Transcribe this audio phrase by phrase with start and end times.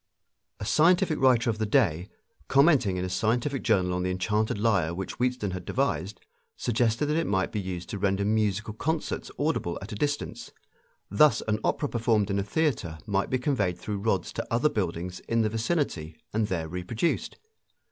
[0.59, 2.09] A scientific writer of the day,
[2.47, 6.19] commenting in a scientific journal on the enchanted lyre which Wheatstone had devised,
[6.57, 10.49] suggested that it might be used to render musical concerts audible at a distance.
[11.11, 15.19] Thus an opera performed in a theater might be conveyed through rods to other buildings
[15.29, 17.37] in the vicinity and there reproduced.